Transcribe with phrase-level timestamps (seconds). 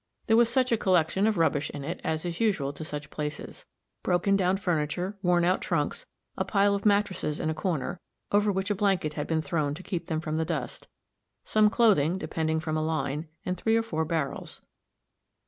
[0.25, 3.67] There was such a collection of rubbish in it as is usual to such places
[4.01, 7.99] broken down furniture, worn out trunks, a pile of mattresses in a corner,
[8.31, 10.87] over which a blanket had been thrown to keep them from the dust,
[11.43, 14.63] some clothing depending from a line, and three or four barrels.